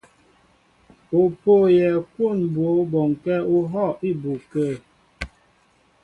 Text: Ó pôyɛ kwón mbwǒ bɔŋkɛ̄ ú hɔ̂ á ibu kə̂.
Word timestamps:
Ó 1.19 1.21
pôyɛ 1.41 1.89
kwón 2.13 2.37
mbwǒ 2.51 2.67
bɔŋkɛ̄ 2.91 3.37
ú 3.53 3.57
hɔ̂ 3.71 3.85
á 3.93 3.97
ibu 4.09 4.31
kə̂. 4.51 4.67